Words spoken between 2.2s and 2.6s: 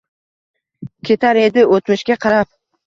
qarab.